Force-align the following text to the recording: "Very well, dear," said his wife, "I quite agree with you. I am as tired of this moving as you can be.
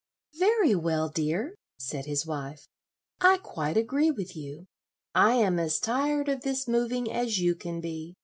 "Very 0.39 0.73
well, 0.73 1.09
dear," 1.09 1.53
said 1.77 2.07
his 2.07 2.25
wife, 2.25 2.67
"I 3.19 3.37
quite 3.37 3.77
agree 3.77 4.09
with 4.09 4.35
you. 4.35 4.65
I 5.13 5.35
am 5.35 5.59
as 5.59 5.79
tired 5.79 6.27
of 6.27 6.41
this 6.41 6.67
moving 6.67 7.11
as 7.11 7.37
you 7.37 7.53
can 7.53 7.81
be. 7.81 8.15